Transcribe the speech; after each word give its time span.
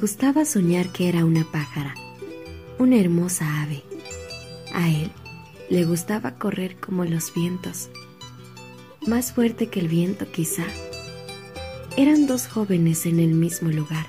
gustaba 0.00 0.46
soñar 0.46 0.88
que 0.92 1.10
era 1.10 1.26
una 1.26 1.44
pájara, 1.44 1.94
una 2.78 2.98
hermosa 2.98 3.62
ave. 3.62 3.82
A 4.72 4.88
él 4.88 5.10
le 5.68 5.84
gustaba 5.84 6.36
correr 6.38 6.76
como 6.80 7.04
los 7.04 7.34
vientos, 7.34 7.90
más 9.06 9.32
fuerte 9.34 9.66
que 9.66 9.80
el 9.80 9.88
viento 9.88 10.30
quizá. 10.32 10.64
Eran 11.98 12.26
dos 12.26 12.46
jóvenes 12.46 13.04
en 13.04 13.20
el 13.20 13.34
mismo 13.34 13.68
lugar, 13.68 14.06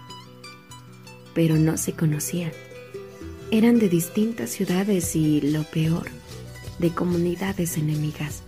pero 1.33 1.55
no 1.55 1.77
se 1.77 1.91
conocían. 1.91 2.53
Eran 3.51 3.77
de 3.77 3.89
distintas 3.89 4.49
ciudades 4.49 5.13
y, 5.17 5.41
lo 5.41 5.63
peor, 5.65 6.05
de 6.79 6.91
comunidades 6.91 7.77
enemigas. 7.77 8.43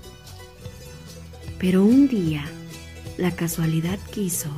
Pero 1.60 1.84
un 1.84 2.08
día, 2.08 2.46
la 3.18 3.32
casualidad 3.32 4.00
quiso 4.14 4.50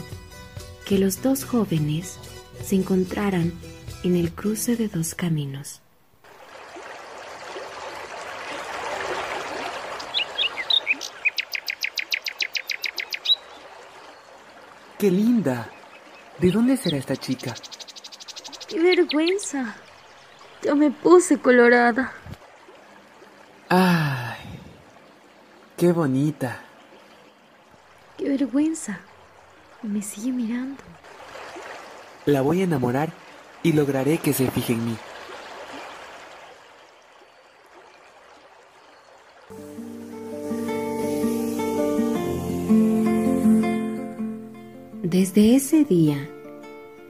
que 0.86 1.00
los 1.00 1.24
dos 1.24 1.46
jóvenes 1.46 2.20
se 2.64 2.76
encontraran 2.76 3.54
en 4.04 4.16
el 4.16 4.32
cruce 4.32 4.76
de 4.76 4.88
dos 4.88 5.16
caminos. 5.16 5.82
¡Qué 14.98 15.12
linda! 15.12 15.70
¿De 16.40 16.52
dónde 16.52 16.78
será 16.78 16.98
esta 16.98 17.16
chica? 17.16 17.54
¡Qué 18.68 18.80
vergüenza! 18.80 19.76
Ya 20.64 20.74
me 20.74 20.90
puse 20.90 21.38
colorada. 21.38 22.14
¡Ay! 23.70 24.40
¡Qué 25.78 25.92
bonita! 25.92 26.62
¡Qué 28.18 28.30
vergüenza! 28.30 29.00
Me 29.84 30.02
sigue 30.02 30.32
mirando. 30.32 30.82
La 32.26 32.42
voy 32.42 32.62
a 32.62 32.64
enamorar 32.64 33.14
y 33.62 33.74
lograré 33.74 34.18
que 34.18 34.34
se 34.34 34.50
fije 34.50 34.74
en 34.74 34.86
mí. 34.86 34.96
Desde 45.04 45.56
ese 45.56 45.86
día, 45.86 46.28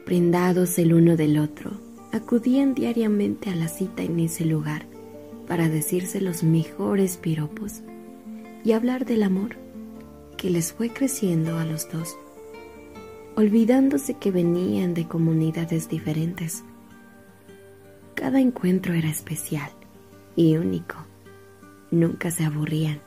prendados 0.05 0.77
el 0.77 0.93
uno 0.93 1.15
del 1.15 1.39
otro, 1.39 1.71
acudían 2.11 2.73
diariamente 2.73 3.49
a 3.49 3.55
la 3.55 3.67
cita 3.67 4.03
en 4.03 4.19
ese 4.19 4.45
lugar 4.45 4.85
para 5.47 5.69
decirse 5.69 6.21
los 6.21 6.43
mejores 6.43 7.17
piropos 7.17 7.81
y 8.63 8.73
hablar 8.73 9.05
del 9.05 9.23
amor 9.23 9.55
que 10.37 10.49
les 10.49 10.73
fue 10.73 10.89
creciendo 10.89 11.57
a 11.57 11.65
los 11.65 11.89
dos, 11.89 12.17
olvidándose 13.35 14.15
que 14.15 14.31
venían 14.31 14.93
de 14.93 15.07
comunidades 15.07 15.89
diferentes. 15.89 16.63
Cada 18.13 18.39
encuentro 18.39 18.93
era 18.93 19.09
especial 19.09 19.69
y 20.35 20.57
único. 20.57 20.95
Nunca 21.91 22.31
se 22.31 22.45
aburrían. 22.45 22.99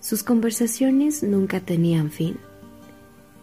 Sus 0.00 0.22
conversaciones 0.22 1.22
nunca 1.22 1.60
tenían 1.60 2.10
fin 2.10 2.38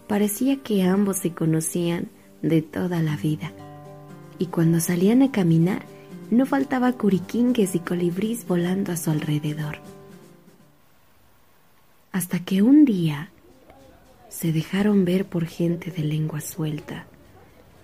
Parecía 0.08 0.64
que 0.64 0.84
ambos 0.84 1.18
se 1.18 1.34
conocían 1.34 2.10
de 2.42 2.62
toda 2.62 3.02
la 3.02 3.18
vida. 3.18 3.52
Y 4.40 4.46
cuando 4.48 4.80
salían 4.80 5.22
a 5.22 5.32
caminar, 5.32 5.84
no 6.32 6.46
faltaba 6.46 6.94
curiquingues 6.94 7.76
y 7.76 7.80
colibrís 7.80 8.48
volando 8.48 8.94
a 8.94 8.98
su 8.98 9.12
alrededor. 9.12 9.80
Hasta 12.14 12.40
que 12.40 12.62
un 12.62 12.86
día 12.86 13.32
se 14.30 14.52
dejaron 14.52 15.06
ver 15.06 15.26
por 15.26 15.46
gente 15.46 15.90
de 15.92 16.04
lengua 16.04 16.42
suelta 16.42 17.08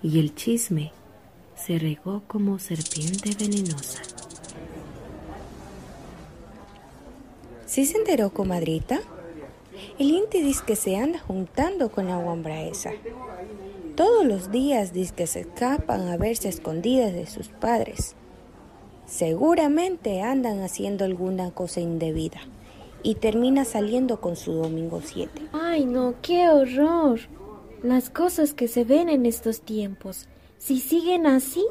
y 0.01 0.19
el 0.19 0.35
chisme 0.35 0.91
se 1.55 1.79
regó 1.79 2.23
como 2.27 2.59
serpiente 2.59 3.31
venenosa. 3.39 4.01
¿Sí 7.65 7.85
se 7.85 7.97
enteró, 7.97 8.31
comadrita? 8.31 8.99
El 9.97 10.11
Inti 10.11 10.41
dice 10.41 10.63
que 10.65 10.75
se 10.75 10.97
anda 10.97 11.19
juntando 11.19 11.89
con 11.91 12.07
la 12.07 12.17
guambra 12.17 12.61
esa. 12.63 12.91
Todos 13.95 14.25
los 14.25 14.51
días 14.51 14.91
dice 14.91 15.13
que 15.15 15.27
se 15.27 15.41
escapan 15.41 16.07
a 16.09 16.17
verse 16.17 16.49
escondidas 16.49 17.13
de 17.13 17.25
sus 17.25 17.47
padres. 17.47 18.15
Seguramente 19.05 20.21
andan 20.21 20.61
haciendo 20.61 21.05
alguna 21.05 21.51
cosa 21.51 21.79
indebida 21.79 22.41
y 23.03 23.15
termina 23.15 23.65
saliendo 23.65 24.19
con 24.21 24.35
su 24.35 24.53
domingo 24.53 25.01
7. 25.03 25.49
Ay, 25.51 25.85
no, 25.85 26.15
qué 26.21 26.49
horror. 26.49 27.19
Las 27.83 28.09
cosas 28.09 28.53
que 28.53 28.69
se 28.69 28.85
ven 28.85 29.09
en 29.09 29.25
estos 29.25 29.61
tiempos, 29.61 30.27
si 30.57 30.79
siguen 30.79 31.27
así, 31.27 31.65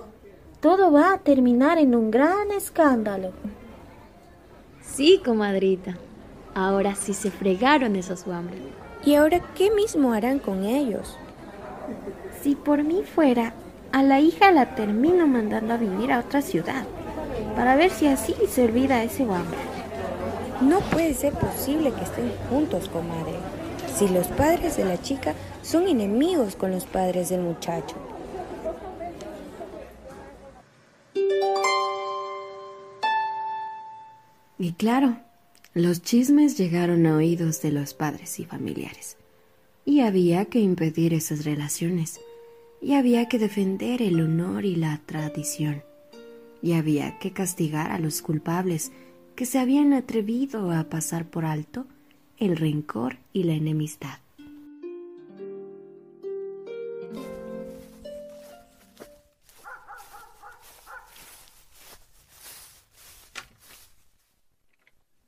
todo 0.61 0.93
va 0.93 1.15
a 1.15 1.19
terminar 1.19 1.79
en 1.79 1.95
un 1.95 2.11
gran 2.11 2.51
escándalo. 2.51 3.33
Sí, 4.83 5.21
comadrita. 5.25 5.97
Ahora 6.55 6.95
sí 6.95 7.15
se 7.15 7.31
fregaron 7.31 7.97
esos 7.97 8.27
hombres. 8.27 8.61
¿Y 9.05 9.15
ahora 9.15 9.41
qué 9.55 9.71
mismo 9.71 10.13
harán 10.13 10.39
con 10.39 10.65
ellos? 10.65 11.17
Si 12.43 12.55
por 12.55 12.85
mí 12.85 13.03
fuera, 13.03 13.55
a 13.91 14.03
la 14.03 14.21
hija 14.21 14.53
la 14.53 14.75
termino 14.75 15.27
mandando 15.27 15.75
a 15.75 15.79
vivir 15.79 16.13
a 16.13 16.21
otra 16.21 16.43
ciudad, 16.43 16.85
para 17.57 17.75
ver 17.75 17.91
si 17.91 18.07
así 18.07 18.35
se 18.49 18.65
olvida 18.65 19.03
ese 19.03 19.23
hombre. 19.23 19.72
No 20.63 20.79
puede 20.79 21.13
ser 21.15 21.33
posible 21.33 21.93
que 21.93 22.05
estén 22.05 22.33
juntos, 22.49 22.89
comadre. 22.89 23.35
Si 23.97 24.09
los 24.09 24.29
padres 24.29 24.77
de 24.77 24.85
la 24.85 25.01
chica 25.03 25.35
son 25.63 25.89
enemigos 25.89 26.55
con 26.55 26.71
los 26.71 26.85
padres 26.87 27.31
del 27.31 27.41
muchacho. 27.41 27.97
Y 34.57 34.73
claro, 34.75 35.17
los 35.75 36.03
chismes 36.03 36.57
llegaron 36.57 37.07
a 37.07 37.17
oídos 37.17 37.61
de 37.61 37.73
los 37.73 37.95
padres 37.95 38.39
y 38.39 38.45
familiares, 38.45 39.17
y 39.85 40.01
había 40.01 40.45
que 40.45 40.61
impedir 40.61 41.13
esas 41.13 41.45
relaciones, 41.45 42.21
y 42.81 42.95
había 42.95 43.29
que 43.29 43.41
defender 43.41 44.01
el 44.01 44.21
honor 44.21 44.65
y 44.65 44.77
la 44.77 45.01
tradición, 45.07 45.83
y 46.63 46.75
había 46.75 47.19
que 47.19 47.33
castigar 47.33 47.91
a 47.91 47.99
los 47.99 48.23
culpables 48.23 48.93
que 49.35 49.47
se 49.47 49.59
habían 49.59 49.93
atrevido 49.93 50.71
a 50.71 50.85
pasar 50.85 51.27
por 51.27 51.45
alto 51.45 51.87
el 52.39 52.57
rencor 52.57 53.19
y 53.33 53.45
la 53.45 53.55
enemistad. 53.55 54.19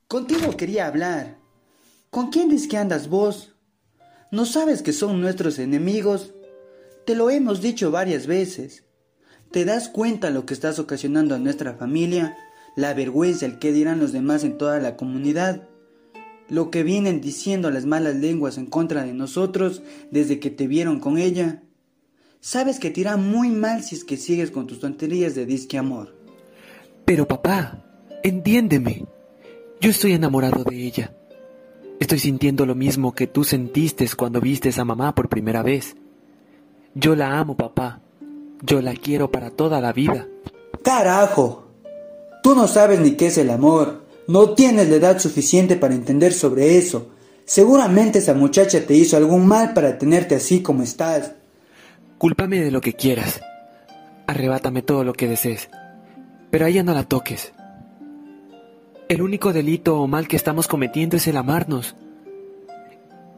Contigo 0.09 0.57
quería 0.57 0.87
hablar. 0.87 1.39
¿Con 2.11 2.31
quién 2.31 2.53
es 2.53 2.69
que 2.69 2.77
andas 2.77 3.09
vos? 3.09 3.57
¿No 4.31 4.45
sabes 4.47 4.83
que 4.83 4.93
son 4.93 5.21
nuestros 5.21 5.59
enemigos? 5.59 6.33
Te 7.05 7.17
lo 7.17 7.31
hemos 7.31 7.61
dicho 7.61 7.91
varias 7.91 8.29
veces. 8.29 8.85
¿Te 9.51 9.65
das 9.65 9.89
cuenta 9.89 10.31
lo 10.31 10.47
que 10.47 10.55
estás 10.55 10.79
ocasionando 10.79 11.35
a 11.35 11.39
nuestra 11.39 11.75
familia? 11.75 12.37
La 12.77 12.95
vergüenza, 12.95 13.47
el 13.47 13.59
que 13.59 13.73
dirán 13.73 14.01
los 14.01 14.13
demás 14.13 14.45
en 14.45 14.59
toda 14.59 14.81
la 14.81 14.97
comunidad. 14.97 15.69
Lo 16.49 16.71
que 16.71 16.83
vienen 16.83 17.21
diciendo 17.21 17.71
las 17.71 17.87
malas 17.87 18.17
lenguas 18.17 18.59
en 18.59 18.67
contra 18.67 19.05
de 19.05 19.15
nosotros 19.15 19.83
desde 20.11 20.41
que 20.41 20.51
te 20.51 20.67
vieron 20.67 21.01
con 21.01 21.19
ella. 21.19 21.63
Sabes 22.41 22.79
que 22.79 22.91
te 22.91 23.01
irá 23.01 23.17
muy 23.17 23.51
mal 23.51 23.83
si 23.83 23.95
es 23.95 24.05
que 24.05 24.17
sigues 24.17 24.51
con 24.51 24.67
tus 24.67 24.81
tonterías 24.81 25.35
de 25.35 25.47
disque 25.47 25.79
amor. 25.79 26.15
Pero 27.05 27.27
papá, 27.27 27.85
entiéndeme. 28.23 29.07
Yo 29.81 29.91
estoy 29.91 30.13
enamorado 30.13 30.65
de 30.65 30.77
ella. 30.77 31.15
Estoy 32.01 32.19
sintiendo 32.19 32.67
lo 32.67 32.75
mismo 32.75 33.15
que 33.15 33.27
tú 33.27 33.45
sentiste 33.45 34.07
cuando 34.17 34.41
viste 34.41 34.71
a 34.77 34.85
mamá 34.85 35.15
por 35.15 35.29
primera 35.29 35.63
vez. 35.63 35.97
Yo 36.95 37.15
la 37.17 37.39
amo, 37.39 37.57
papá. 37.57 38.01
Yo 38.63 38.83
la 38.83 38.95
quiero 38.95 39.31
para 39.31 39.51
toda 39.51 39.81
la 39.81 39.93
vida. 39.93 40.27
¡Carajo! 40.83 41.64
Tú 42.45 42.55
no 42.55 42.69
sabes 42.69 43.01
ni 43.01 43.13
qué 43.13 43.29
es 43.29 43.39
el 43.39 43.49
amor. 43.49 44.05
No 44.29 44.51
tienes 44.51 44.91
la 44.91 44.97
edad 44.97 45.19
suficiente 45.19 45.77
para 45.77 45.95
entender 45.95 46.35
sobre 46.35 46.77
eso. 46.77 47.09
Seguramente 47.47 48.19
esa 48.19 48.35
muchacha 48.35 48.85
te 48.85 48.93
hizo 48.93 49.17
algún 49.17 49.47
mal 49.47 49.73
para 49.73 49.97
tenerte 49.97 50.35
así 50.35 50.61
como 50.61 50.83
estás. 50.83 51.33
Cúlpame 52.19 52.61
de 52.61 52.71
lo 52.71 52.83
que 52.83 52.93
quieras. 52.93 53.41
Arrebátame 54.27 54.83
todo 54.83 55.05
lo 55.05 55.15
que 55.15 55.27
desees. 55.27 55.71
Pero 56.51 56.67
a 56.67 56.69
ella 56.69 56.83
no 56.83 56.93
la 56.93 57.05
toques. 57.05 57.55
El 59.09 59.23
único 59.23 59.55
delito 59.55 59.99
o 59.99 60.07
mal 60.07 60.29
que 60.29 60.37
estamos 60.37 60.69
cometiendo 60.69 61.17
es 61.17 61.27
el 61.27 61.39
amarnos. 61.39 61.97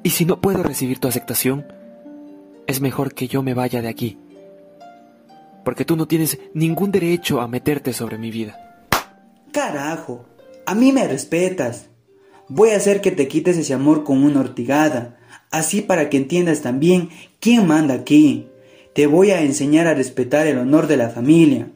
Y 0.03 0.11
si 0.11 0.25
no 0.25 0.41
puedo 0.41 0.65
recibir 0.65 0.99
tu 0.99 1.07
aceptación, 1.07 1.65
es 2.67 2.81
mejor 2.81 3.15
que 3.15 3.29
yo 3.29 3.45
me 3.45 3.55
vaya 3.55 3.83
de 3.83 3.89
aquí. 3.89 4.19
Porque 5.65 5.85
tú 5.85 5.95
no 5.95 6.09
tienes 6.09 6.41
ningún 6.55 6.91
derecho 6.91 7.41
a 7.41 7.47
meterte 7.47 7.93
sobre 7.93 8.19
mi 8.19 8.33
vida. 8.33 8.66
Carajo, 9.57 10.27
a 10.67 10.75
mí 10.75 10.93
me 10.93 11.09
respetas. 11.09 11.87
Voy 12.47 12.73
a 12.73 12.77
hacer 12.77 13.01
que 13.01 13.11
te 13.11 13.27
quites 13.27 13.57
ese 13.57 13.73
amor 13.73 14.05
con 14.05 14.23
una 14.23 14.41
ortigada, 14.41 15.19
así 15.51 15.81
para 15.81 16.11
que 16.11 16.19
entiendas 16.19 16.61
también 16.61 17.09
quién 17.41 17.67
manda 17.67 17.95
aquí. 17.95 18.49
Te 18.95 19.07
voy 19.07 19.31
a 19.31 19.41
enseñar 19.41 19.87
a 19.87 19.95
respetar 19.95 20.47
el 20.47 20.59
honor 20.59 20.89
de 20.89 20.99
la 20.99 21.09
familia. 21.09 21.73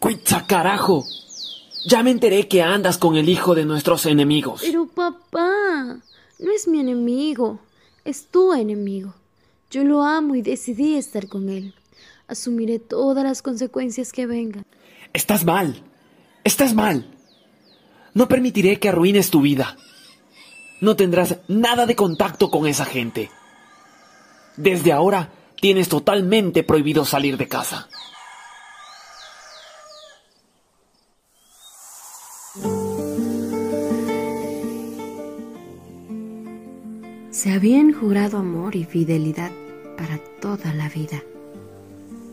¡Cuitza, 0.00 0.46
carajo! 0.46 1.02
Ya 1.86 2.02
me 2.02 2.10
enteré 2.10 2.46
que 2.46 2.60
andas 2.60 2.98
con 2.98 3.16
el 3.16 3.30
hijo 3.30 3.54
de 3.54 3.64
nuestros 3.64 4.04
enemigos. 4.04 4.60
Pero 4.60 4.86
papá, 4.86 5.98
no 6.38 6.52
es 6.54 6.68
mi 6.68 6.80
enemigo, 6.80 7.60
es 8.06 8.28
tu 8.28 8.54
enemigo. 8.54 9.14
Yo 9.70 9.82
lo 9.84 10.02
amo 10.02 10.36
y 10.36 10.42
decidí 10.42 10.94
estar 10.94 11.28
con 11.28 11.48
él. 11.48 11.74
Asumiré 12.28 12.78
todas 12.78 13.24
las 13.24 13.42
consecuencias 13.42 14.12
que 14.12 14.26
vengan. 14.26 14.64
Estás 15.12 15.44
mal. 15.44 15.82
Estás 16.44 16.74
mal. 16.74 17.12
No 18.14 18.28
permitiré 18.28 18.78
que 18.78 18.88
arruines 18.88 19.30
tu 19.30 19.40
vida. 19.40 19.76
No 20.80 20.94
tendrás 20.94 21.38
nada 21.48 21.86
de 21.86 21.96
contacto 21.96 22.50
con 22.50 22.66
esa 22.66 22.84
gente. 22.84 23.30
Desde 24.56 24.92
ahora 24.92 25.32
tienes 25.60 25.88
totalmente 25.88 26.62
prohibido 26.62 27.04
salir 27.04 27.36
de 27.36 27.48
casa. 27.48 27.88
Se 37.46 37.52
habían 37.52 37.92
jurado 37.92 38.38
amor 38.38 38.74
y 38.74 38.82
fidelidad 38.82 39.52
para 39.96 40.18
toda 40.40 40.74
la 40.74 40.88
vida. 40.88 41.22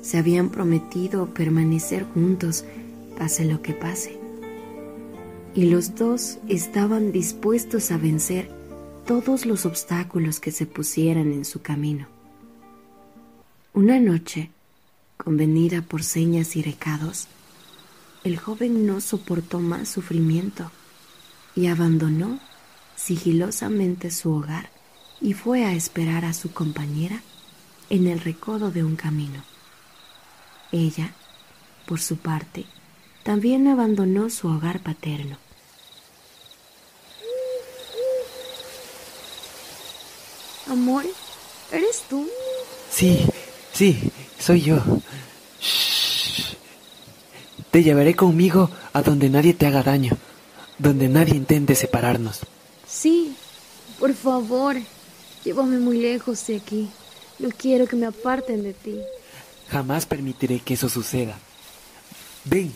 Se 0.02 0.18
habían 0.18 0.50
prometido 0.50 1.36
permanecer 1.36 2.04
juntos 2.04 2.66
pase 3.16 3.46
lo 3.46 3.62
que 3.62 3.74
pase. 3.74 4.20
Y 5.54 5.66
los 5.66 5.94
dos 5.94 6.40
estaban 6.48 7.12
dispuestos 7.12 7.92
a 7.92 7.98
vencer 7.98 8.50
todos 9.06 9.46
los 9.46 9.68
obstáculos 9.68 10.40
que 10.40 10.50
se 10.50 10.66
pusieran 10.66 11.32
en 11.32 11.46
su 11.46 11.62
camino. 11.62 12.08
Una 13.76 14.00
noche, 14.00 14.50
convenida 15.18 15.84
por 15.84 16.02
señas 16.02 16.56
y 16.56 16.64
recados, 16.64 17.28
el 18.24 18.40
joven 18.40 18.88
no 18.88 19.00
soportó 19.00 19.60
más 19.60 19.90
sufrimiento 19.90 20.72
y 21.56 21.68
abandonó 21.68 22.40
sigilosamente 22.96 24.10
su 24.10 24.32
hogar 24.32 24.73
y 25.24 25.34
fue 25.34 25.64
a 25.64 25.72
esperar 25.72 26.26
a 26.26 26.34
su 26.34 26.52
compañera 26.52 27.22
en 27.90 28.08
el 28.08 28.20
recodo 28.20 28.72
de 28.72 28.84
un 28.84 28.98
camino. 28.98 29.42
Ella, 30.74 31.14
por 31.88 32.02
su 32.02 32.18
parte, 32.18 32.66
también 33.24 33.68
abandonó 33.70 34.30
su 34.30 34.50
hogar 34.50 34.82
paterno. 34.82 35.38
Amor, 40.70 41.06
¿eres 41.72 42.04
tú? 42.10 42.28
Sí, 42.92 43.26
sí, 43.72 44.12
soy 44.38 44.62
yo. 44.62 44.82
Te 47.72 47.82
llevaré 47.82 48.14
conmigo 48.14 48.70
a 48.92 49.02
donde 49.02 49.30
nadie 49.30 49.54
te 49.54 49.68
haga 49.68 49.84
daño, 49.84 50.18
donde 50.80 51.08
nadie 51.08 51.36
intente 51.36 51.76
separarnos. 51.76 52.42
Sí, 52.86 53.36
por 54.00 54.14
favor, 54.14 54.76
Llévame 55.44 55.78
muy 55.80 55.98
lejos 55.98 56.46
de 56.48 56.58
aquí. 56.58 56.90
No 57.40 57.50
quiero 57.50 57.88
que 57.88 57.96
me 57.96 58.06
aparten 58.06 58.64
de 58.64 58.74
ti. 58.74 59.00
Jamás 59.70 60.06
permitiré 60.06 60.60
que 60.60 60.76
eso 60.76 60.88
suceda. 60.88 61.38
Ven, 62.46 62.72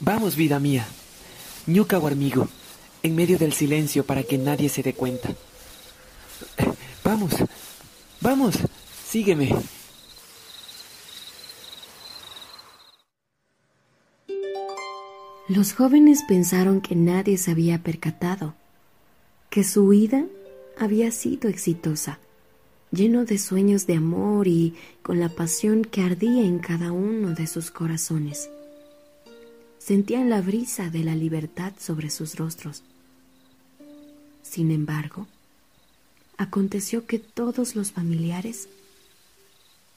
vamos, 0.00 0.36
vida 0.36 0.58
mía. 0.58 0.86
Ñuca 1.66 1.96
amigo, 1.96 2.48
en 3.02 3.14
medio 3.14 3.38
del 3.38 3.52
silencio 3.52 4.04
para 4.04 4.22
que 4.22 4.38
nadie 4.38 4.68
se 4.68 4.82
dé 4.82 4.94
cuenta. 4.94 5.30
Vamos, 7.04 7.32
vamos, 8.20 8.56
sígueme. 9.06 9.50
Los 15.48 15.72
jóvenes 15.72 16.22
pensaron 16.28 16.80
que 16.80 16.94
nadie 16.94 17.36
se 17.36 17.50
había 17.50 17.82
percatado, 17.82 18.54
que 19.50 19.64
su 19.64 19.82
huida 19.82 20.24
había 20.80 21.10
sido 21.10 21.50
exitosa, 21.50 22.18
lleno 22.90 23.26
de 23.26 23.36
sueños 23.36 23.86
de 23.86 23.96
amor 23.96 24.48
y 24.48 24.74
con 25.02 25.20
la 25.20 25.28
pasión 25.28 25.84
que 25.84 26.00
ardía 26.00 26.42
en 26.42 26.58
cada 26.58 26.90
uno 26.90 27.34
de 27.34 27.46
sus 27.46 27.70
corazones. 27.70 28.48
Sentían 29.78 30.30
la 30.30 30.40
brisa 30.40 30.88
de 30.88 31.04
la 31.04 31.14
libertad 31.14 31.74
sobre 31.78 32.08
sus 32.08 32.36
rostros. 32.36 32.82
Sin 34.40 34.70
embargo, 34.70 35.26
aconteció 36.38 37.06
que 37.06 37.18
todos 37.18 37.76
los 37.76 37.92
familiares 37.92 38.70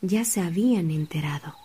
ya 0.01 0.25
se 0.25 0.41
habían 0.41 0.91
enterado. 0.91 1.56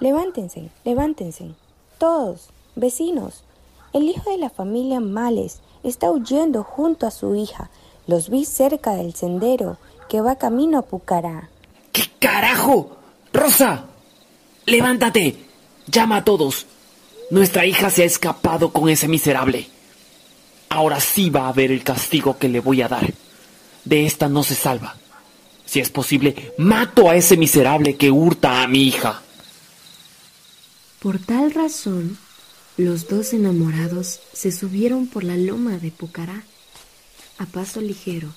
Levántense, 0.00 0.70
levántense, 0.84 1.54
todos, 1.98 2.48
vecinos, 2.74 3.44
el 3.92 4.04
hijo 4.04 4.30
de 4.30 4.38
la 4.38 4.50
familia 4.50 5.00
Males 5.00 5.60
está 5.82 6.10
huyendo 6.10 6.62
junto 6.62 7.06
a 7.06 7.10
su 7.10 7.34
hija. 7.34 7.70
Los 8.06 8.30
vi 8.30 8.44
cerca 8.44 8.94
del 8.94 9.14
sendero 9.14 9.78
que 10.08 10.20
va 10.20 10.36
camino 10.36 10.78
a 10.78 10.82
Pucará. 10.82 11.48
¿Qué 11.92 12.04
carajo? 12.18 12.96
Rosa, 13.32 13.84
levántate. 14.66 15.44
Llama 15.86 16.16
a 16.16 16.24
todos. 16.24 16.66
Nuestra 17.30 17.66
hija 17.66 17.90
se 17.90 18.02
ha 18.02 18.06
escapado 18.06 18.72
con 18.72 18.88
ese 18.88 19.08
miserable. 19.08 19.68
Ahora 20.70 21.00
sí 21.00 21.30
va 21.30 21.48
a 21.48 21.52
ver 21.52 21.70
el 21.70 21.82
castigo 21.82 22.38
que 22.38 22.48
le 22.48 22.60
voy 22.60 22.82
a 22.82 22.88
dar. 22.88 23.12
De 23.84 24.06
esta 24.06 24.28
no 24.28 24.42
se 24.42 24.54
salva. 24.54 24.96
Si 25.64 25.80
es 25.80 25.90
posible, 25.90 26.52
mato 26.56 27.10
a 27.10 27.16
ese 27.16 27.36
miserable 27.36 27.96
que 27.96 28.10
hurta 28.10 28.62
a 28.62 28.66
mi 28.66 28.84
hija. 28.84 29.22
Por 31.00 31.18
tal 31.18 31.52
razón, 31.52 32.18
los 32.78 33.08
dos 33.08 33.32
enamorados 33.32 34.20
se 34.32 34.52
subieron 34.52 35.08
por 35.08 35.24
la 35.24 35.36
loma 35.36 35.78
de 35.78 35.90
Pucará, 35.90 36.44
a 37.36 37.46
paso 37.46 37.80
ligero, 37.80 38.32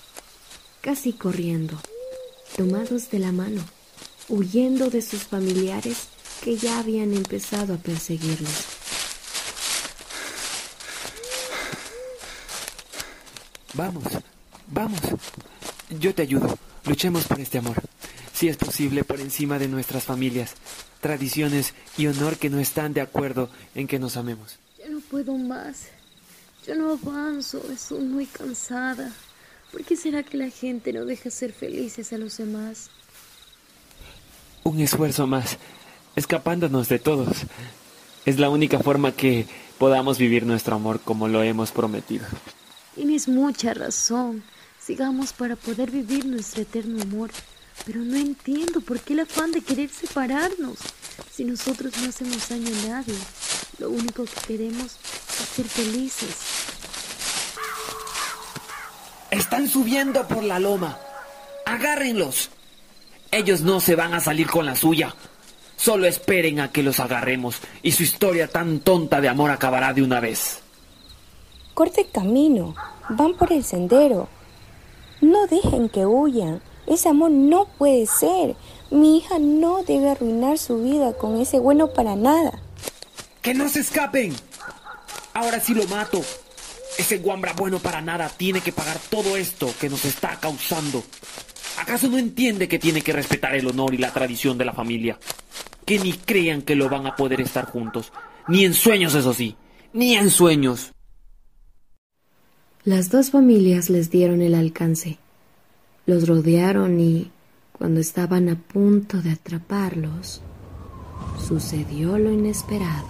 casi 0.81 1.13
corriendo, 1.13 1.79
tomados 2.57 3.11
de 3.11 3.19
la 3.19 3.31
mano, 3.31 3.63
huyendo 4.29 4.89
de 4.89 5.03
sus 5.03 5.23
familiares 5.23 6.07
que 6.43 6.57
ya 6.57 6.79
habían 6.79 7.13
empezado 7.13 7.75
a 7.75 7.77
perseguirlos. 7.77 8.65
Vamos, 13.75 14.03
vamos. 14.67 15.01
Yo 15.99 16.15
te 16.15 16.23
ayudo. 16.23 16.57
Luchemos 16.85 17.25
por 17.25 17.39
este 17.39 17.59
amor. 17.59 17.79
Si 18.33 18.47
es 18.47 18.57
posible, 18.57 19.03
por 19.03 19.21
encima 19.21 19.59
de 19.59 19.67
nuestras 19.67 20.03
familias 20.03 20.55
tradiciones 21.01 21.73
y 21.97 22.07
honor 22.07 22.37
que 22.37 22.49
no 22.49 22.59
están 22.59 22.93
de 22.93 23.01
acuerdo 23.01 23.49
en 23.75 23.87
que 23.87 23.99
nos 23.99 24.15
amemos. 24.17 24.57
Ya 24.79 24.89
no 24.89 24.99
puedo 24.99 25.37
más. 25.37 25.87
Yo 26.65 26.75
no 26.75 26.91
avanzo, 26.91 27.61
estoy 27.71 28.01
muy 28.05 28.27
cansada. 28.27 29.11
¿Por 29.71 29.83
qué 29.83 29.95
será 29.95 30.23
que 30.23 30.37
la 30.37 30.49
gente 30.49 30.93
no 30.93 31.05
deja 31.05 31.29
ser 31.29 31.53
felices 31.53 32.13
a 32.13 32.17
los 32.17 32.37
demás? 32.37 32.89
Un 34.63 34.79
esfuerzo 34.79 35.25
más, 35.25 35.57
escapándonos 36.15 36.87
de 36.87 36.99
todos. 36.99 37.45
Es 38.25 38.37
la 38.37 38.49
única 38.49 38.79
forma 38.79 39.11
que 39.11 39.47
podamos 39.79 40.19
vivir 40.19 40.45
nuestro 40.45 40.75
amor 40.75 40.99
como 40.99 41.27
lo 41.27 41.41
hemos 41.41 41.71
prometido. 41.71 42.25
Tienes 42.93 43.27
mucha 43.27 43.73
razón. 43.73 44.43
Sigamos 44.79 45.33
para 45.33 45.55
poder 45.55 45.89
vivir 45.89 46.25
nuestro 46.25 46.61
eterno 46.61 47.01
amor. 47.01 47.31
Pero 47.85 48.01
no 48.01 48.15
entiendo 48.17 48.81
por 48.81 48.99
qué 48.99 49.13
el 49.13 49.21
afán 49.21 49.51
de 49.51 49.61
querer 49.61 49.89
separarnos. 49.89 50.77
Si 51.31 51.43
nosotros 51.43 51.93
no 51.97 52.09
hacemos 52.09 52.49
daño 52.49 52.67
a 52.67 52.87
nadie, 52.87 53.15
lo 53.79 53.89
único 53.89 54.25
que 54.25 54.41
queremos 54.47 54.85
es 54.85 55.47
ser 55.55 55.65
felices. 55.65 56.35
Están 59.31 59.67
subiendo 59.67 60.27
por 60.27 60.43
la 60.43 60.59
loma. 60.59 60.99
Agárrenlos. 61.65 62.49
Ellos 63.31 63.61
no 63.61 63.79
se 63.79 63.95
van 63.95 64.13
a 64.13 64.19
salir 64.19 64.47
con 64.47 64.65
la 64.65 64.75
suya. 64.75 65.15
Solo 65.77 66.05
esperen 66.05 66.59
a 66.59 66.71
que 66.71 66.83
los 66.83 66.99
agarremos 66.99 67.57
y 67.81 67.93
su 67.93 68.03
historia 68.03 68.47
tan 68.47 68.81
tonta 68.81 69.21
de 69.21 69.29
amor 69.29 69.49
acabará 69.49 69.93
de 69.93 70.03
una 70.03 70.19
vez. 70.19 70.59
Corte 71.73 72.07
camino. 72.11 72.75
Van 73.09 73.33
por 73.35 73.51
el 73.51 73.63
sendero. 73.63 74.27
No 75.21 75.47
dejen 75.47 75.89
que 75.89 76.05
huyan. 76.05 76.61
Ese 76.87 77.09
amor 77.09 77.31
no 77.31 77.65
puede 77.77 78.05
ser. 78.05 78.55
Mi 78.89 79.17
hija 79.17 79.39
no 79.39 79.83
debe 79.83 80.09
arruinar 80.09 80.57
su 80.57 80.83
vida 80.83 81.13
con 81.13 81.39
ese 81.39 81.59
bueno 81.59 81.93
para 81.93 82.15
nada. 82.15 82.61
¡Que 83.41 83.53
no 83.53 83.69
se 83.69 83.79
escapen! 83.79 84.33
Ahora 85.33 85.59
sí 85.59 85.73
lo 85.73 85.87
mato. 85.87 86.21
Ese 86.97 87.19
guambra 87.19 87.53
bueno 87.53 87.79
para 87.79 88.01
nada 88.01 88.29
tiene 88.29 88.61
que 88.61 88.73
pagar 88.73 88.99
todo 89.09 89.37
esto 89.37 89.73
que 89.79 89.89
nos 89.89 90.03
está 90.05 90.39
causando. 90.39 91.03
¿Acaso 91.79 92.09
no 92.09 92.17
entiende 92.17 92.67
que 92.67 92.79
tiene 92.79 93.01
que 93.01 93.13
respetar 93.13 93.55
el 93.55 93.65
honor 93.67 93.93
y 93.93 93.97
la 93.97 94.11
tradición 94.11 94.57
de 94.57 94.65
la 94.65 94.73
familia? 94.73 95.17
Que 95.85 95.99
ni 95.99 96.13
crean 96.13 96.61
que 96.61 96.75
lo 96.75 96.89
van 96.89 97.07
a 97.07 97.15
poder 97.15 97.41
estar 97.41 97.65
juntos. 97.65 98.11
Ni 98.47 98.65
en 98.65 98.73
sueños, 98.73 99.15
eso 99.15 99.33
sí. 99.33 99.55
Ni 99.93 100.15
en 100.15 100.29
sueños. 100.29 100.91
Las 102.83 103.09
dos 103.09 103.31
familias 103.31 103.89
les 103.89 104.11
dieron 104.11 104.41
el 104.41 104.55
alcance. 104.55 105.17
Los 106.11 106.27
rodearon 106.27 106.99
y, 106.99 107.31
cuando 107.71 108.01
estaban 108.01 108.49
a 108.49 108.55
punto 108.55 109.21
de 109.21 109.31
atraparlos, 109.31 110.41
sucedió 111.39 112.17
lo 112.17 112.29
inesperado. 112.29 113.07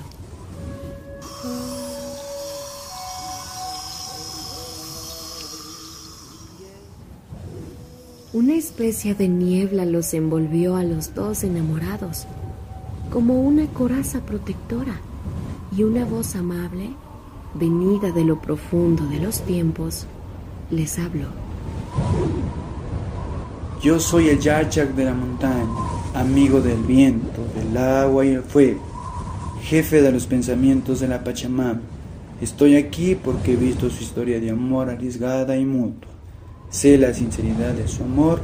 Una 8.34 8.54
especie 8.54 9.16
de 9.16 9.28
niebla 9.28 9.86
los 9.86 10.14
envolvió 10.14 10.76
a 10.76 10.84
los 10.84 11.16
dos 11.16 11.44
enamorados, 11.44 12.28
como 13.12 13.42
una 13.42 13.66
coraza 13.66 14.24
protectora, 14.28 15.02
y 15.76 15.82
una 15.82 16.06
voz 16.06 16.36
amable, 16.36 16.92
venida 17.56 18.12
de 18.12 18.26
lo 18.26 18.40
profundo 18.40 19.08
de 19.08 19.20
los 19.20 19.42
tiempos, 19.42 20.06
les 20.70 21.00
habló. 21.00 21.41
Yo 23.82 24.00
soy 24.00 24.30
el 24.30 24.40
Yachak 24.40 24.94
de 24.94 25.06
la 25.06 25.14
montaña, 25.16 25.66
amigo 26.14 26.62
del 26.62 26.84
viento, 26.84 27.44
del 27.56 27.76
agua 27.76 28.24
y 28.24 28.30
el 28.30 28.44
fuego, 28.44 28.80
jefe 29.64 30.04
de 30.04 30.12
los 30.12 30.28
pensamientos 30.28 31.00
de 31.00 31.08
la 31.08 31.24
Pachamama. 31.24 31.82
Estoy 32.42 32.76
aquí 32.76 33.16
porque 33.16 33.54
he 33.54 33.56
visto 33.56 33.90
su 33.90 34.04
historia 34.04 34.40
de 34.40 34.52
amor 34.52 34.92
arriesgada 34.92 35.58
y 35.58 35.66
mutua. 35.66 36.12
Sé 36.70 37.00
la 37.00 37.12
sinceridad 37.16 37.74
de 37.74 37.88
su 37.88 38.04
amor 38.04 38.40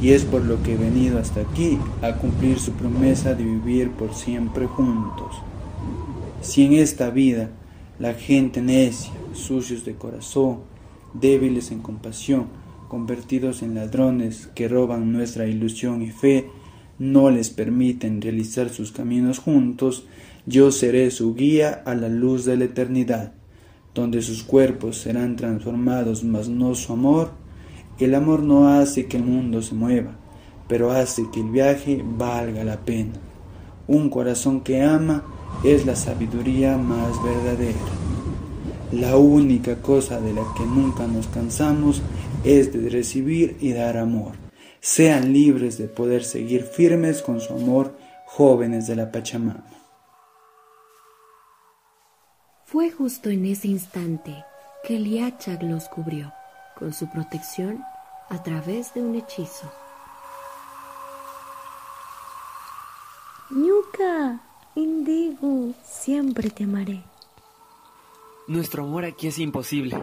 y 0.00 0.10
es 0.10 0.24
por 0.24 0.42
lo 0.42 0.60
que 0.64 0.72
he 0.72 0.76
venido 0.76 1.20
hasta 1.20 1.42
aquí 1.42 1.78
a 2.02 2.16
cumplir 2.16 2.58
su 2.58 2.72
promesa 2.72 3.34
de 3.34 3.44
vivir 3.44 3.92
por 3.92 4.12
siempre 4.14 4.66
juntos. 4.66 5.36
Si 6.40 6.64
en 6.64 6.72
esta 6.72 7.10
vida 7.10 7.50
la 8.00 8.14
gente 8.14 8.60
necia, 8.60 9.12
sucios 9.32 9.84
de 9.84 9.94
corazón, 9.94 10.58
débiles 11.14 11.70
en 11.70 11.78
compasión, 11.78 12.61
convertidos 12.92 13.62
en 13.62 13.74
ladrones 13.74 14.50
que 14.54 14.68
roban 14.68 15.12
nuestra 15.14 15.46
ilusión 15.46 16.02
y 16.02 16.10
fe, 16.10 16.50
no 16.98 17.30
les 17.30 17.48
permiten 17.48 18.20
realizar 18.20 18.68
sus 18.68 18.92
caminos 18.92 19.38
juntos, 19.38 20.04
yo 20.44 20.70
seré 20.70 21.10
su 21.10 21.34
guía 21.34 21.82
a 21.86 21.94
la 21.94 22.10
luz 22.10 22.44
de 22.44 22.58
la 22.58 22.64
eternidad, 22.64 23.32
donde 23.94 24.20
sus 24.20 24.42
cuerpos 24.42 24.98
serán 24.98 25.36
transformados, 25.36 26.22
mas 26.22 26.50
no 26.50 26.74
su 26.74 26.92
amor, 26.92 27.30
el 27.98 28.14
amor 28.14 28.42
no 28.42 28.68
hace 28.68 29.06
que 29.06 29.16
el 29.16 29.24
mundo 29.24 29.62
se 29.62 29.74
mueva, 29.74 30.18
pero 30.68 30.90
hace 30.90 31.22
que 31.32 31.40
el 31.40 31.48
viaje 31.48 32.04
valga 32.04 32.62
la 32.62 32.76
pena. 32.76 33.14
Un 33.88 34.10
corazón 34.10 34.60
que 34.60 34.82
ama 34.82 35.24
es 35.64 35.86
la 35.86 35.96
sabiduría 35.96 36.76
más 36.76 37.10
verdadera. 37.24 37.78
La 38.92 39.16
única 39.16 39.80
cosa 39.80 40.20
de 40.20 40.34
la 40.34 40.42
que 40.54 40.66
nunca 40.66 41.06
nos 41.06 41.26
cansamos 41.28 42.02
es 42.44 42.72
de 42.72 42.88
recibir 42.88 43.56
y 43.60 43.72
dar 43.72 43.96
amor. 43.96 44.32
Sean 44.80 45.32
libres 45.32 45.78
de 45.78 45.86
poder 45.86 46.24
seguir 46.24 46.64
firmes 46.64 47.22
con 47.22 47.40
su 47.40 47.54
amor, 47.54 47.96
jóvenes 48.26 48.86
de 48.86 48.96
la 48.96 49.12
Pachamama. 49.12 49.64
Fue 52.64 52.90
justo 52.90 53.28
en 53.30 53.46
ese 53.46 53.68
instante 53.68 54.44
que 54.82 54.98
Liachag 54.98 55.62
los 55.62 55.88
cubrió 55.88 56.32
con 56.76 56.92
su 56.92 57.08
protección 57.10 57.84
a 58.28 58.42
través 58.42 58.94
de 58.94 59.02
un 59.02 59.14
hechizo. 59.14 59.70
Ñuka, 63.50 64.40
Indigo, 64.74 65.74
siempre 65.84 66.48
te 66.48 66.64
amaré. 66.64 67.04
Nuestro 68.48 68.84
amor 68.84 69.04
aquí 69.04 69.28
es 69.28 69.38
imposible, 69.38 69.96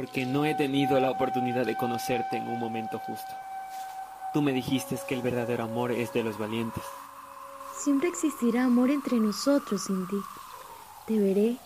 porque 0.00 0.24
no 0.24 0.46
he 0.46 0.54
tenido 0.54 0.98
la 0.98 1.10
oportunidad 1.10 1.66
de 1.66 1.76
conocerte 1.76 2.38
en 2.38 2.48
un 2.48 2.58
momento 2.58 2.98
justo. 3.00 3.34
Tú 4.32 4.40
me 4.40 4.50
dijiste 4.50 4.98
que 5.06 5.14
el 5.14 5.20
verdadero 5.20 5.64
amor 5.64 5.92
es 5.92 6.10
de 6.14 6.24
los 6.24 6.38
valientes. 6.38 6.82
Siempre 7.76 8.08
existirá 8.08 8.64
amor 8.64 8.88
entre 8.88 9.18
nosotros, 9.18 9.90
Indy. 9.90 10.22
Te 11.06 11.18
veré 11.18 11.56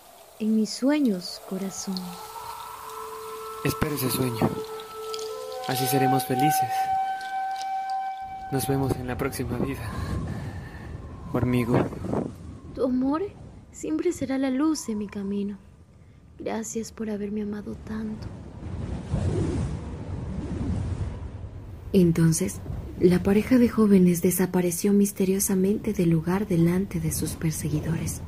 en 0.40 0.56
mis 0.56 0.70
sueños, 0.70 1.40
corazón. 1.48 1.94
Espero 3.64 3.94
ese 3.94 4.10
sueño. 4.10 4.50
Así 5.68 5.86
seremos 5.86 6.24
felices. 6.24 6.70
Nos 8.50 8.66
vemos 8.66 8.96
en 8.96 9.06
la 9.06 9.16
próxima 9.16 9.58
vida. 9.58 9.88
Hormigo. 11.32 11.86
Tu 12.74 12.84
amor 12.84 13.22
siempre 13.70 14.10
será 14.10 14.38
la 14.38 14.50
luz 14.50 14.88
de 14.88 14.96
mi 14.96 15.06
camino. 15.06 15.56
Gracias 16.44 16.92
por 16.92 17.08
haberme 17.08 17.42
amado 17.42 17.74
tanto. 17.74 18.28
Entonces, 21.94 22.60
la 23.00 23.22
pareja 23.22 23.58
de 23.58 23.68
jóvenes 23.68 24.20
desapareció 24.20 24.92
misteriosamente 24.92 25.92
del 25.94 26.10
lugar 26.10 26.46
delante 26.46 27.00
de 27.00 27.12
sus 27.12 27.32
perseguidores, 27.32 28.20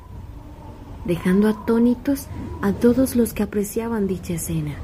dejando 1.05 1.47
atónitos 1.47 2.27
a 2.61 2.73
todos 2.73 3.15
los 3.15 3.33
que 3.33 3.43
apreciaban 3.43 4.07
dicha 4.07 4.33
escena 4.33 4.75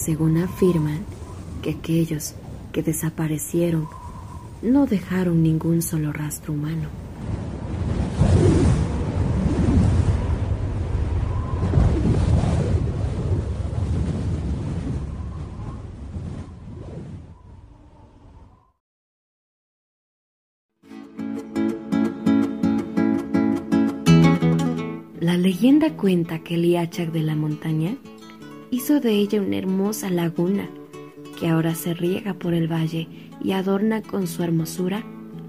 según 0.00 0.38
afirman 0.38 1.04
que 1.62 1.70
aquellos 1.70 2.34
que 2.72 2.82
desaparecieron 2.82 3.86
no 4.62 4.86
dejaron 4.86 5.42
ningún 5.42 5.82
solo 5.82 6.12
rastro 6.12 6.54
humano. 6.54 6.88
La 25.30 25.36
leyenda 25.36 25.96
cuenta 25.96 26.40
que 26.40 26.56
el 26.56 26.64
Iachak 26.64 27.12
de 27.12 27.22
la 27.22 27.36
montaña 27.36 27.94
hizo 28.72 28.98
de 28.98 29.12
ella 29.12 29.40
una 29.40 29.58
hermosa 29.58 30.10
laguna 30.10 30.68
que 31.38 31.46
ahora 31.46 31.76
se 31.76 31.94
riega 31.94 32.34
por 32.34 32.52
el 32.52 32.66
valle 32.66 33.06
y 33.40 33.52
adorna 33.52 34.02
con 34.02 34.26
su 34.26 34.42
hermosura 34.42 35.04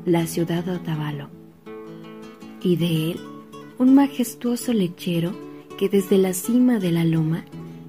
la 0.06 0.28
ciudad 0.28 0.64
de 0.64 0.74
Otavalo. 0.74 1.32
Y 2.62 2.76
de 2.76 3.10
él 3.10 3.20
un 3.80 3.96
majestuoso 3.96 4.72
lechero 4.72 5.34
que 5.80 5.90
desde 5.90 6.20
la 6.20 6.34
cima 6.34 6.78
de 6.78 6.92
la 6.92 7.04
loma 7.04 7.44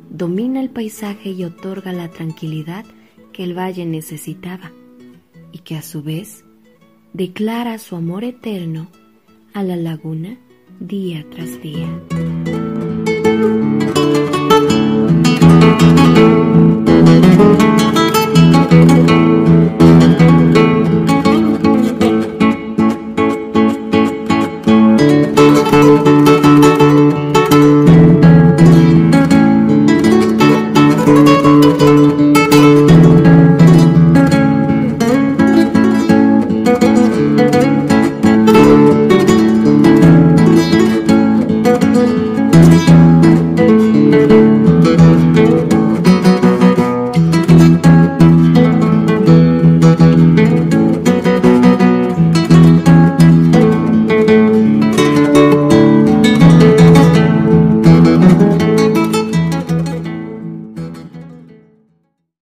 domina 0.09 0.63
el 0.63 0.71
paisaje 0.71 1.33
y 1.33 1.45
otorga 1.45 1.93
la 1.93 2.09
tranquilidad 2.09 2.87
que 3.35 3.45
el 3.45 3.53
valle 3.53 3.85
necesitaba, 3.85 4.73
y 5.53 5.59
que 5.59 5.77
a 5.77 5.83
su 5.83 6.03
vez 6.03 6.47
declara 7.13 7.77
su 7.77 7.97
amor 7.97 8.25
eterno 8.25 8.89
a 9.53 9.63
la 9.63 9.77
laguna 9.77 10.39
día 10.81 11.25
tras 11.31 11.61
día. 11.61 11.89